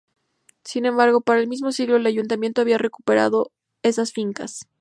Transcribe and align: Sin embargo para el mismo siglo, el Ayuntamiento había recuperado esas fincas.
Sin 0.63 0.87
embargo 0.87 1.21
para 1.21 1.39
el 1.41 1.47
mismo 1.47 1.71
siglo, 1.71 1.95
el 1.97 2.07
Ayuntamiento 2.07 2.59
había 2.61 2.79
recuperado 2.79 3.51
esas 3.83 4.13
fincas. 4.13 4.67